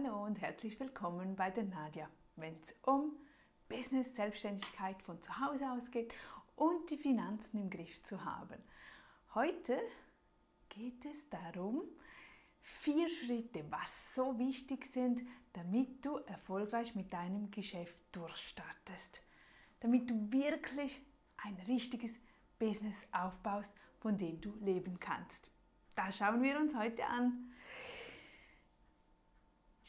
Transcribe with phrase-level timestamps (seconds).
[0.00, 3.16] Hallo und herzlich willkommen bei der Nadja, wenn es um
[3.68, 6.14] Business, Selbstständigkeit von zu Hause aus geht
[6.54, 8.62] und die Finanzen im Griff zu haben.
[9.34, 9.76] Heute
[10.68, 11.82] geht es darum,
[12.60, 15.22] vier Schritte, was so wichtig sind,
[15.54, 19.22] damit du erfolgreich mit deinem Geschäft durchstartest,
[19.80, 21.02] damit du wirklich
[21.38, 22.12] ein richtiges
[22.60, 25.50] Business aufbaust, von dem du leben kannst.
[25.96, 27.52] Da schauen wir uns heute an.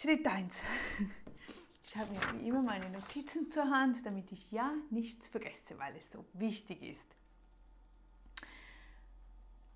[0.02, 0.62] Schritt 1.
[1.84, 5.94] Ich habe mir wie immer meine Notizen zur Hand, damit ich ja nichts vergesse, weil
[5.98, 7.18] es so wichtig ist.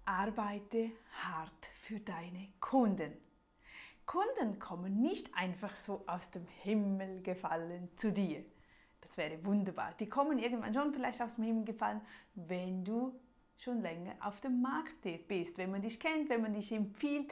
[0.05, 0.91] Arbeite
[1.23, 3.11] hart für deine Kunden.
[4.05, 8.45] Kunden kommen nicht einfach so aus dem Himmel gefallen zu dir.
[9.01, 9.93] Das wäre wunderbar.
[9.99, 11.99] Die kommen irgendwann schon vielleicht aus dem Himmel gefallen,
[12.35, 13.19] wenn du
[13.57, 17.29] schon länger auf dem Markt bist, wenn man dich kennt, wenn man dich empfiehlt.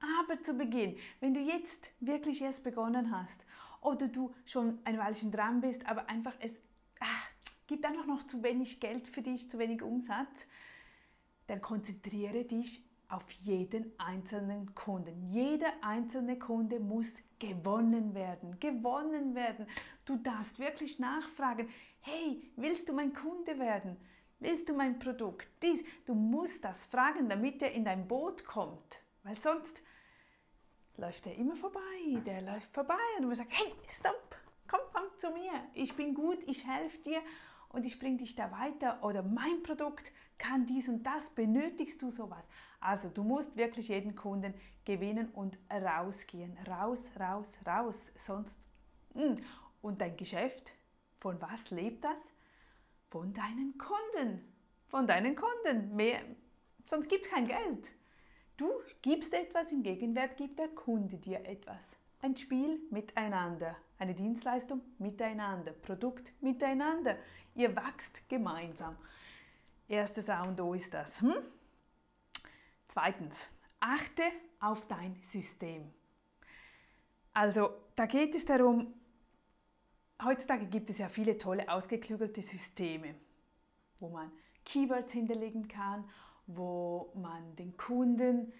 [0.00, 3.44] Aber zu Beginn, wenn du jetzt wirklich erst begonnen hast
[3.80, 6.60] oder du schon ein Weilchen dran bist, aber einfach es
[7.00, 7.30] ach,
[7.66, 10.46] gibt einfach noch zu wenig Geld für dich, zu wenig Umsatz,
[11.46, 15.30] dann konzentriere dich auf jeden einzelnen Kunden.
[15.30, 19.66] Jeder einzelne Kunde muss gewonnen werden, gewonnen werden.
[20.04, 21.68] Du darfst wirklich nachfragen,
[22.00, 23.96] hey, willst du mein Kunde werden?
[24.38, 25.48] Willst du mein Produkt?
[25.62, 29.00] Dies, du musst das fragen, damit er in dein Boot kommt.
[29.26, 29.82] Weil sonst
[30.96, 31.80] läuft er immer vorbei.
[32.24, 34.36] Der läuft vorbei und du sagen, hey, stopp,
[34.68, 35.52] komm, komm zu mir.
[35.74, 37.20] Ich bin gut, ich helfe dir
[37.70, 39.02] und ich bringe dich da weiter.
[39.02, 41.28] Oder mein Produkt kann dies und das.
[41.30, 42.44] Benötigst du sowas?
[42.78, 44.54] Also du musst wirklich jeden Kunden
[44.84, 46.56] gewinnen und rausgehen.
[46.66, 48.12] Raus, raus, raus.
[48.14, 48.56] Sonst...
[49.14, 49.36] Hm.
[49.82, 50.72] Und dein Geschäft,
[51.18, 52.32] von was lebt das?
[53.10, 54.54] Von deinen Kunden.
[54.88, 55.96] Von deinen Kunden.
[55.96, 56.20] Mehr,
[56.86, 57.95] sonst gibt es kein Geld.
[58.56, 58.70] Du
[59.02, 61.98] gibst etwas, im Gegenwert gibt der Kunde dir etwas.
[62.22, 67.18] Ein Spiel miteinander, eine Dienstleistung miteinander, Produkt miteinander.
[67.54, 68.96] Ihr wachst gemeinsam.
[69.88, 71.20] Erstes A und O ist das.
[71.20, 71.34] Hm?
[72.88, 74.22] Zweitens, achte
[74.60, 75.92] auf dein System.
[77.34, 78.94] Also da geht es darum,
[80.24, 83.14] heutzutage gibt es ja viele tolle, ausgeklügelte Systeme,
[84.00, 84.32] wo man
[84.64, 86.08] Keywords hinterlegen kann,
[86.46, 88.52] wo man den Kunden,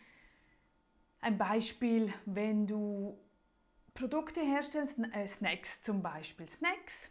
[1.21, 3.19] ein Beispiel, wenn du
[3.95, 7.11] Produkte herstellst, äh, Snacks zum Beispiel, Snacks,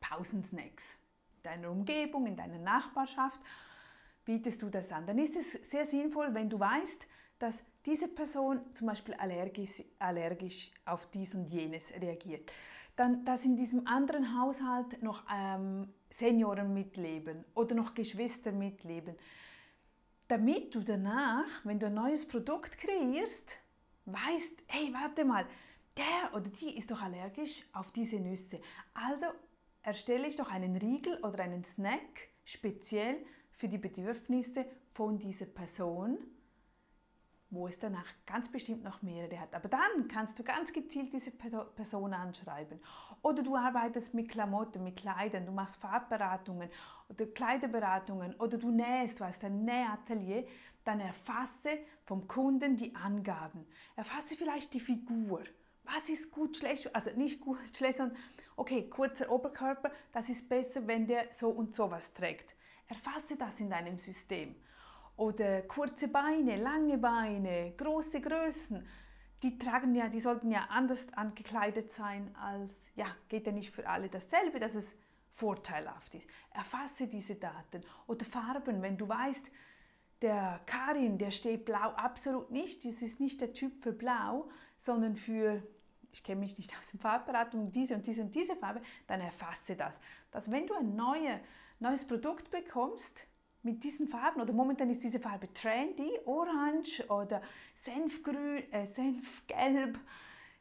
[0.00, 0.96] Pausensnacks,
[1.36, 3.40] in deiner Umgebung, in deiner Nachbarschaft,
[4.24, 5.06] bietest du das an.
[5.06, 7.06] Dann ist es sehr sinnvoll, wenn du weißt,
[7.38, 12.52] dass diese Person zum Beispiel allergisch, allergisch auf dies und jenes reagiert
[12.98, 19.14] dann, dass in diesem anderen Haushalt noch ähm, Senioren mitleben oder noch Geschwister mitleben,
[20.26, 23.58] damit du danach, wenn du ein neues Produkt kreierst,
[24.06, 25.46] weißt, hey, warte mal,
[25.96, 28.60] der oder die ist doch allergisch auf diese Nüsse.
[28.94, 29.26] Also
[29.82, 36.18] erstelle ich doch einen Riegel oder einen Snack speziell für die Bedürfnisse von dieser Person
[37.50, 39.54] wo es danach ganz bestimmt noch mehrere hat.
[39.54, 42.78] Aber dann kannst du ganz gezielt diese Person anschreiben.
[43.22, 46.68] Oder du arbeitest mit Klamotten, mit Kleidern, du machst Farbberatungen
[47.08, 50.46] oder Kleiderberatungen oder du nähst, du hast ein Nähatelier,
[50.84, 53.66] dann erfasse vom Kunden die Angaben.
[53.96, 55.42] Erfasse vielleicht die Figur.
[55.84, 58.18] Was ist gut, schlecht, also nicht gut, schlecht, sondern
[58.56, 62.54] okay, kurzer Oberkörper, das ist besser, wenn der so und so was trägt.
[62.88, 64.54] Erfasse das in deinem System
[65.18, 68.86] oder kurze Beine, lange Beine, große Größen.
[69.42, 73.88] Die tragen ja, die sollten ja anders angekleidet sein als, ja, geht ja nicht für
[73.88, 74.94] alle dasselbe, dass es
[75.32, 76.28] vorteilhaft ist.
[76.52, 79.50] Erfasse diese Daten oder Farben, wenn du weißt,
[80.22, 84.48] der Karin, der steht blau absolut nicht, das ist nicht der Typ für blau,
[84.78, 85.62] sondern für
[86.12, 89.76] ich kenne mich nicht aus der Farbberatung, diese und diese und diese Farbe, dann erfasse
[89.76, 90.00] das.
[90.30, 91.40] Dass wenn du ein neue,
[91.80, 93.26] neues Produkt bekommst,
[93.62, 97.42] mit diesen Farben, oder momentan ist diese Farbe trendy, orange oder
[97.74, 99.98] Senfgrün, äh, Senfgelb,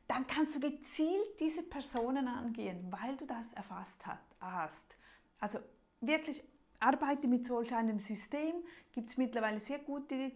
[0.07, 4.03] dann kannst du gezielt diese Personen angehen, weil du das erfasst
[4.39, 4.97] hast.
[5.39, 5.59] Also
[6.01, 6.43] wirklich
[6.79, 8.55] arbeite mit solch einem System,
[8.91, 10.31] gibt es mittlerweile sehr gute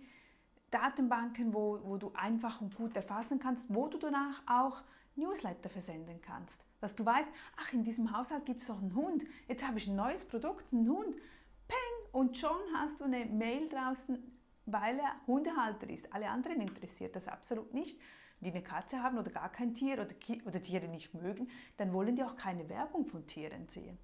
[0.69, 4.83] Datenbanken, wo, wo du einfach und gut erfassen kannst, wo du danach auch
[5.15, 6.65] Newsletter versenden kannst.
[6.79, 9.87] Dass du weißt, ach, in diesem Haushalt gibt es doch einen Hund, jetzt habe ich
[9.87, 11.15] ein neues Produkt, einen Hund!
[12.11, 14.17] Und schon hast du eine Mail draußen,
[14.65, 16.11] weil er Hundehalter ist.
[16.13, 17.99] Alle anderen interessiert das absolut nicht.
[18.41, 20.07] Die eine Katze haben oder gar kein Tier oder,
[20.45, 23.99] oder Tiere nicht mögen, dann wollen die auch keine Werbung von Tieren sehen.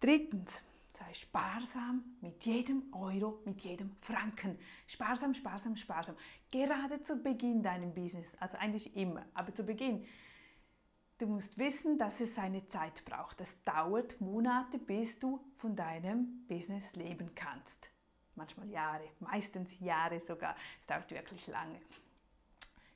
[0.00, 0.62] Drittens,
[0.94, 4.58] sei sparsam mit jedem Euro, mit jedem Franken.
[4.86, 6.16] Sparsam, sparsam, sparsam.
[6.50, 10.06] Gerade zu Beginn deinem Business, also eigentlich immer, aber zu Beginn.
[11.18, 13.40] Du musst wissen, dass es seine Zeit braucht.
[13.40, 17.90] Es dauert Monate, bis du von deinem Business leben kannst.
[18.36, 20.54] Manchmal Jahre, meistens Jahre sogar.
[20.80, 21.80] Es dauert wirklich lange.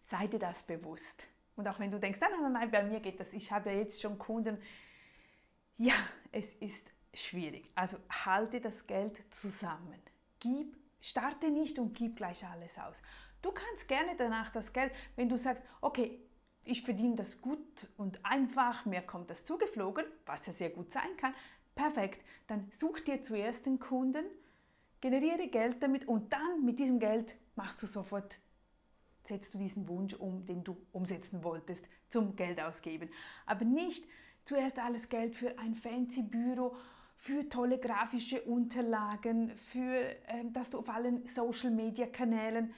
[0.04, 1.26] Sei dir das bewusst.
[1.56, 3.78] Und auch wenn du denkst, nein, nein, nein, bei mir geht das, ich habe ja
[3.78, 4.56] jetzt schon Kunden.
[5.76, 5.94] Ja,
[6.30, 7.70] es ist schwierig.
[7.74, 10.00] Also halte das Geld zusammen.
[10.38, 13.02] Gib, starte nicht und gib gleich alles aus.
[13.42, 16.20] Du kannst gerne danach das Geld, wenn du sagst, okay,
[16.64, 21.16] ich verdiene das gut und einfach, mir kommt das zugeflogen, was ja sehr gut sein
[21.16, 21.34] kann,
[21.74, 22.24] perfekt.
[22.46, 24.24] Dann such dir zuerst den Kunden,
[25.00, 28.40] generiere Geld damit und dann mit diesem Geld machst du sofort,
[29.24, 33.10] setzt du diesen Wunsch um, den du umsetzen wolltest, zum Geld ausgeben.
[33.46, 34.06] Aber nicht
[34.44, 36.76] zuerst alles Geld für ein fancy Büro
[37.22, 42.74] für tolle grafische Unterlagen, für äh, dass du auf allen Social-Media-Kanälen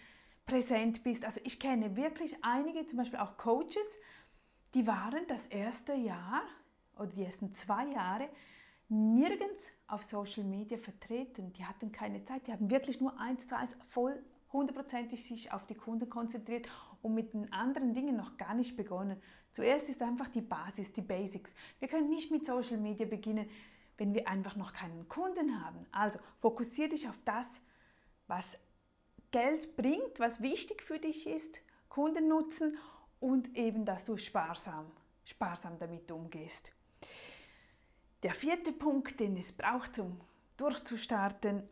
[0.47, 1.25] präsent bist.
[1.25, 3.99] Also ich kenne wirklich einige, zum Beispiel auch Coaches,
[4.75, 6.43] die waren das erste Jahr
[6.97, 8.29] oder die ersten zwei Jahre
[8.89, 11.53] nirgends auf Social Media vertreten.
[11.53, 15.67] Die hatten keine Zeit, die haben wirklich nur eins zu eins voll hundertprozentig sich auf
[15.67, 16.69] die Kunden konzentriert
[17.03, 19.21] und mit den anderen Dingen noch gar nicht begonnen.
[19.51, 21.53] Zuerst ist einfach die Basis, die Basics.
[21.81, 23.49] Wir können nicht mit Social Media beginnen,
[23.99, 25.87] wenn wir einfach noch keinen Kunden haben.
[25.93, 27.61] Also fokussiere dich auf das,
[28.27, 28.59] was
[29.35, 32.79] Geld bringt, was wichtig für dich ist, Kunden nutzen
[33.19, 34.87] und eben, dass du sparsam,
[35.25, 36.73] sparsam damit umgehst.
[38.23, 40.21] Der vierte Punkt, den es braucht, um
[40.57, 41.69] durchzustarten,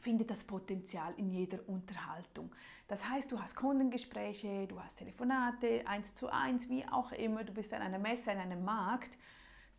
[0.00, 2.50] finde das Potenzial in jeder Unterhaltung.
[2.88, 7.52] Das heißt, du hast Kundengespräche, du hast Telefonate, eins zu eins, wie auch immer, du
[7.52, 9.18] bist an einer Messe, an einem Markt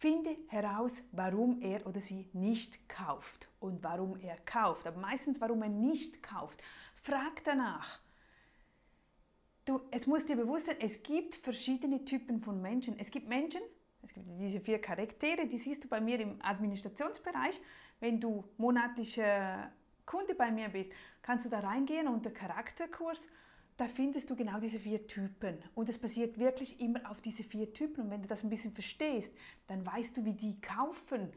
[0.02, 4.88] Finde heraus, warum er oder sie nicht kauft und warum er kauft.
[4.88, 6.64] Aber meistens, warum er nicht kauft.
[6.96, 8.00] Frag danach.
[9.64, 12.98] Du, es muss dir bewusst sein, es gibt verschiedene Typen von Menschen.
[12.98, 13.62] Es gibt Menschen,
[14.02, 17.62] es gibt diese vier Charaktere, die siehst du bei mir im Administrationsbereich.
[18.00, 19.72] Wenn du monatlicher
[20.08, 23.28] Kunde bei mir bist, kannst du da reingehen unter Charakterkurs
[23.82, 25.58] da findest du genau diese vier Typen.
[25.74, 28.04] Und es basiert wirklich immer auf diese vier Typen.
[28.04, 29.34] Und wenn du das ein bisschen verstehst,
[29.66, 31.34] dann weißt du, wie die kaufen.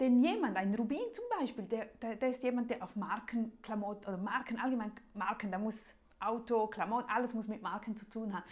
[0.00, 4.20] Denn jemand, ein Rubin zum Beispiel, der, der, der ist jemand, der auf Markenklamotten oder
[4.20, 5.76] Marken, allgemein Marken, da muss
[6.18, 8.44] Auto, Klamotten, alles muss mit Marken zu tun haben.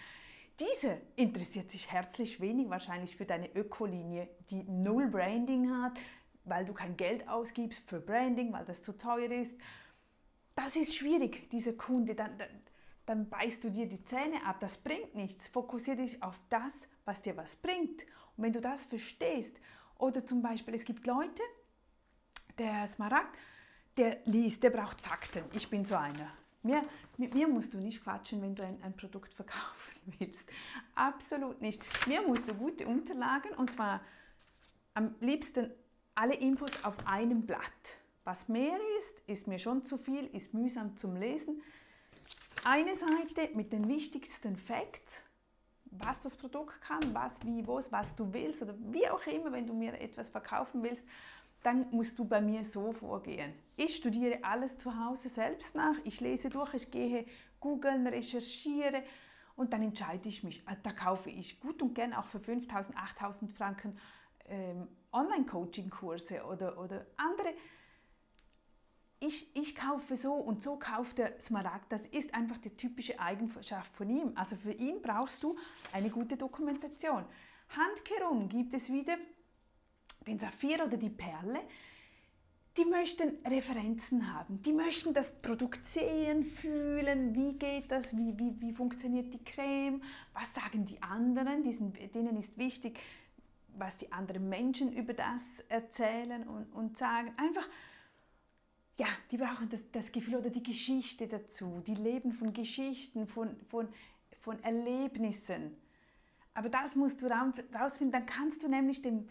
[0.60, 5.98] Diese interessiert sich herzlich wenig wahrscheinlich für deine Ökolinie, die null Branding hat,
[6.44, 9.58] weil du kein Geld ausgibst für Branding, weil das zu teuer ist.
[10.54, 12.14] Das ist schwierig, dieser Kunde.
[12.14, 12.48] Dann, dann
[13.06, 14.60] beißt du dir die Zähne ab.
[14.60, 15.48] Das bringt nichts.
[15.48, 18.02] Fokussiere dich auf das, was dir was bringt.
[18.36, 19.60] Und wenn du das verstehst,
[19.98, 21.42] oder zum Beispiel, es gibt Leute,
[22.58, 23.36] der Smaragd,
[23.96, 25.44] der liest, der braucht Fakten.
[25.52, 26.30] Ich bin so einer.
[26.62, 26.82] Mir,
[27.18, 30.48] mit mir musst du nicht quatschen, wenn du ein, ein Produkt verkaufen willst.
[30.94, 31.82] Absolut nicht.
[32.06, 34.00] Mir musst du gute Unterlagen und zwar
[34.94, 35.70] am liebsten
[36.14, 37.98] alle Infos auf einem Blatt.
[38.24, 41.62] Was mehr ist, ist mir schon zu viel, ist mühsam zum Lesen
[42.64, 45.24] eine Seite mit den wichtigsten Facts,
[45.84, 49.66] was das Produkt kann, was, wie, wo, was du willst oder wie auch immer, wenn
[49.66, 51.04] du mir etwas verkaufen willst,
[51.62, 53.54] dann musst du bei mir so vorgehen.
[53.76, 57.26] Ich studiere alles zu Hause selbst nach, ich lese durch, ich gehe
[57.60, 59.02] googeln, recherchiere
[59.56, 62.94] und dann entscheide ich mich, ah, da kaufe ich gut und gern auch für 5.000,
[62.94, 63.98] 8.000 Franken
[64.46, 67.54] ähm, Online-Coaching-Kurse oder, oder andere
[69.26, 71.90] ich, ich kaufe so und so kauft der Smaragd.
[71.92, 74.32] Das ist einfach die typische Eigenschaft von ihm.
[74.34, 75.56] Also für ihn brauchst du
[75.92, 77.24] eine gute Dokumentation.
[77.70, 79.16] Handkehrum gibt es wieder
[80.26, 81.60] den Saphir oder die Perle.
[82.76, 84.60] Die möchten Referenzen haben.
[84.62, 90.02] Die möchten das Produkt sehen, fühlen, wie geht das, wie, wie, wie funktioniert die Creme,
[90.32, 91.62] was sagen die anderen.
[91.62, 93.00] Diesen, denen ist wichtig,
[93.76, 97.32] was die anderen Menschen über das erzählen und, und sagen.
[97.36, 97.68] Einfach
[98.96, 101.82] ja, die brauchen das, das Gefühl oder die Geschichte dazu.
[101.86, 103.88] Die leben von Geschichten, von, von,
[104.40, 105.76] von Erlebnissen.
[106.54, 109.28] Aber das musst du rausfinden, dann kannst du nämlich dem,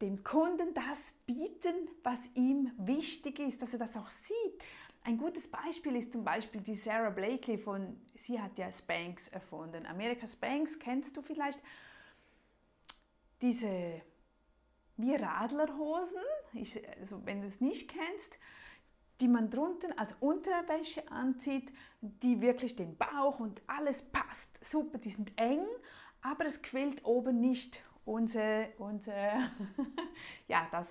[0.00, 4.64] dem Kunden das bieten, was ihm wichtig ist, dass er das auch sieht.
[5.04, 9.86] Ein gutes Beispiel ist zum Beispiel die Sarah Blakely von, sie hat ja Spanx erfunden.
[9.86, 11.62] Amerika Spanx kennst du vielleicht.
[13.42, 14.00] Diese
[14.96, 16.22] wie Radlerhosen,
[16.54, 18.38] ich, also wenn du es nicht kennst,
[19.20, 24.62] die man drunten als Unterwäsche anzieht, die wirklich den Bauch und alles passt.
[24.64, 25.64] Super, die sind eng,
[26.22, 29.50] aber es quillt oben nicht unser, unser
[30.48, 30.88] ja, das,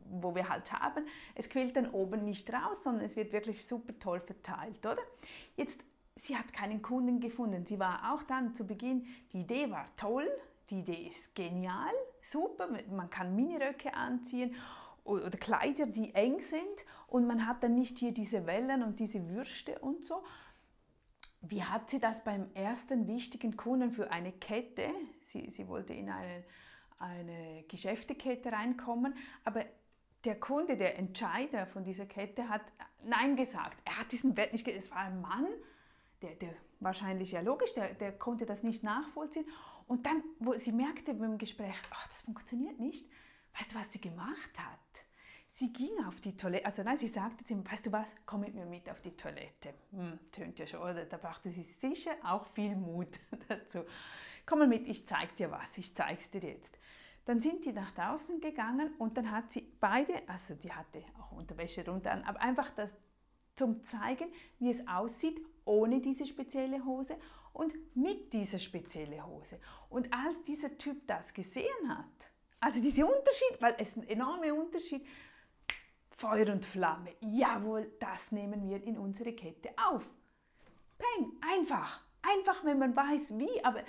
[0.00, 1.04] wo wir halt haben.
[1.34, 5.02] Es quillt dann oben nicht raus, sondern es wird wirklich super toll verteilt, oder?
[5.56, 5.84] Jetzt,
[6.16, 7.64] sie hat keinen Kunden gefunden.
[7.66, 10.28] Sie war auch dann zu Beginn, die Idee war toll,
[10.70, 11.92] die Idee ist genial,
[12.22, 14.54] super, man kann Miniröcke anziehen
[15.04, 19.28] oder Kleider, die eng sind und man hat dann nicht hier diese Wellen und diese
[19.28, 20.22] Würste und so.
[21.42, 24.88] Wie hat sie das beim ersten wichtigen Kunden für eine Kette?
[25.20, 26.42] Sie, sie wollte in eine,
[26.98, 29.64] eine Geschäftekette reinkommen, aber
[30.24, 32.62] der Kunde, der Entscheider von dieser Kette hat
[33.02, 33.76] Nein gesagt.
[33.84, 35.46] Er hat diesen Wert nicht, es war ein Mann,
[36.22, 39.44] der, der wahrscheinlich ja logisch, der, der konnte das nicht nachvollziehen.
[39.86, 43.06] Und dann, wo sie merkte beim Gespräch, ach, das funktioniert nicht,
[43.58, 44.78] weißt du, was sie gemacht hat?
[45.50, 48.40] Sie ging auf die Toilette, also nein, sie sagte zu ihm, weißt du was, komm
[48.40, 49.74] mit mir mit auf die Toilette.
[49.92, 51.04] Hm, tönt ja schon, oder?
[51.04, 53.84] Da brauchte sie sicher auch viel Mut dazu.
[54.46, 56.76] Komm mal mit, ich zeig dir was, ich zeig's dir jetzt.
[57.24, 61.32] Dann sind die nach draußen gegangen und dann hat sie beide, also die hatte auch
[61.32, 62.92] Unterwäsche runter an, aber einfach das
[63.54, 64.26] zum zeigen,
[64.58, 67.16] wie es aussieht ohne diese spezielle Hose
[67.52, 69.60] und mit dieser speziellen Hose.
[69.88, 72.33] Und als dieser Typ das gesehen hat,
[72.64, 75.06] also dieser Unterschied, weil es ein enormer Unterschied,
[76.10, 77.10] Feuer und Flamme.
[77.20, 80.14] Jawohl, das nehmen wir in unsere Kette auf.
[80.96, 82.00] Peng, einfach.
[82.22, 83.62] Einfach, wenn man weiß, wie.
[83.62, 83.82] Aber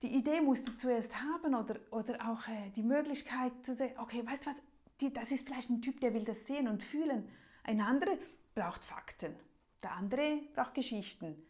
[0.00, 4.26] die Idee musst du zuerst haben oder, oder auch äh, die Möglichkeit zu sehen, okay,
[4.26, 4.56] weißt du was,
[5.02, 7.28] die, das ist vielleicht ein Typ, der will das sehen und fühlen.
[7.62, 8.16] Ein anderer
[8.54, 9.36] braucht Fakten.
[9.82, 11.46] Der andere braucht Geschichten.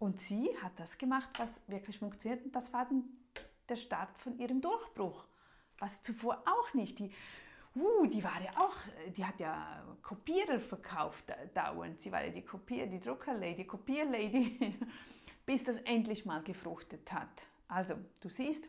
[0.00, 2.44] Und sie hat das gemacht, was wirklich funktioniert.
[2.44, 3.04] Und das war dann
[3.68, 5.26] der Start von ihrem Durchbruch.
[5.78, 6.98] Was zuvor auch nicht.
[6.98, 7.12] Die
[7.76, 8.76] uh, die war ja auch,
[9.16, 12.00] die hat ja Kopierer verkauft dauernd.
[12.00, 14.78] Sie war ja die Kopier, die Druckerlady, Kopierlady,
[15.46, 17.46] bis das endlich mal gefruchtet hat.
[17.68, 18.68] Also, du siehst,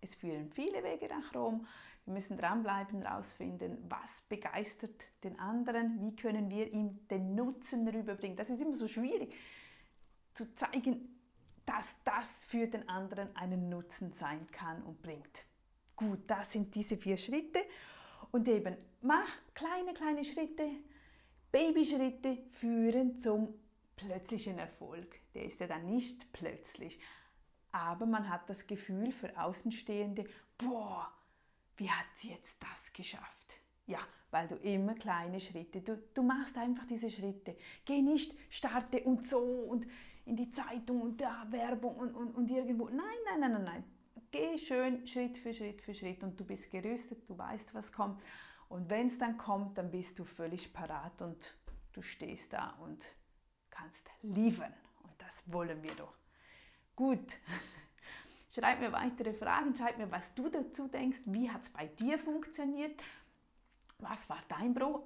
[0.00, 1.66] es führen viele Wege nach Rom.
[2.04, 8.36] Wir müssen dranbleiben, herausfinden, was begeistert den anderen, wie können wir ihm den Nutzen rüberbringen.
[8.36, 9.36] Das ist immer so schwierig,
[10.34, 11.20] zu zeigen,
[11.64, 15.44] dass das für den anderen einen Nutzen sein kann und bringt.
[15.96, 17.60] Gut, das sind diese vier Schritte.
[18.30, 20.68] Und eben, mach kleine, kleine Schritte.
[21.50, 23.54] Babyschritte führen zum
[23.96, 25.20] plötzlichen Erfolg.
[25.34, 26.98] Der ist ja dann nicht plötzlich.
[27.72, 30.24] Aber man hat das Gefühl für Außenstehende,
[30.58, 31.10] boah,
[31.76, 33.58] wie hat sie jetzt das geschafft?
[33.86, 33.98] Ja,
[34.30, 37.56] weil du immer kleine Schritte, du, du machst einfach diese Schritte.
[37.84, 39.86] Geh nicht, starte und so und
[40.24, 42.88] in die Zeitung und da Werbung und, und, und irgendwo.
[42.88, 43.84] Nein, nein, nein, nein, nein.
[44.32, 48.22] Geh schön Schritt für Schritt für Schritt und du bist gerüstet, du weißt, was kommt.
[48.70, 51.54] Und wenn es dann kommt, dann bist du völlig parat und
[51.92, 53.14] du stehst da und
[53.68, 54.72] kannst liefern.
[55.02, 56.14] Und das wollen wir doch.
[56.96, 57.36] Gut.
[58.48, 61.20] Schreib mir weitere Fragen, schreib mir, was du dazu denkst.
[61.26, 63.02] Wie hat es bei dir funktioniert?
[63.98, 65.02] Was war dein, Bruch,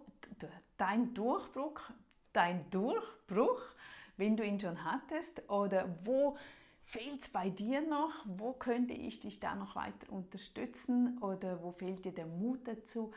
[0.76, 1.80] dein Durchbruch,
[2.32, 3.62] dein Durchbruch,
[4.16, 5.48] wenn du ihn schon hattest?
[5.50, 6.36] Oder wo
[6.88, 8.12] Fehlt es bei dir noch?
[8.26, 11.18] Wo könnte ich dich da noch weiter unterstützen?
[11.20, 13.12] Oder wo fehlt dir der Mut dazu?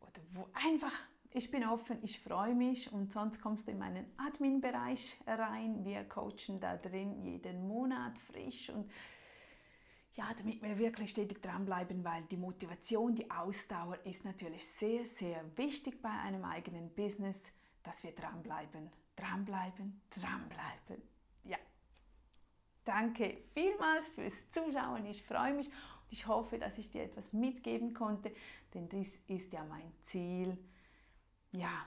[0.00, 0.92] Oder wo einfach,
[1.30, 5.82] ich bin offen, ich freue mich und sonst kommst du in meinen Admin-Bereich rein.
[5.82, 8.90] Wir coachen da drin jeden Monat frisch und
[10.12, 15.42] ja, damit wir wirklich stetig dranbleiben, weil die Motivation, die Ausdauer ist natürlich sehr, sehr
[15.56, 17.50] wichtig bei einem eigenen Business,
[17.82, 21.19] dass wir dranbleiben, dranbleiben, dranbleiben.
[22.84, 25.06] Danke vielmals fürs Zuschauen.
[25.06, 28.32] Ich freue mich und ich hoffe, dass ich dir etwas mitgeben konnte,
[28.74, 30.56] denn dies ist ja mein Ziel.
[31.52, 31.86] Ja,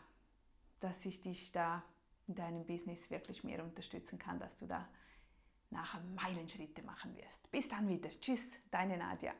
[0.79, 1.83] dass ich dich da
[2.27, 4.87] in deinem Business wirklich mehr unterstützen kann, dass du da
[5.69, 7.49] nachher Meilenschritte machen wirst.
[7.51, 8.09] Bis dann wieder.
[8.09, 9.33] Tschüss, deine Nadja.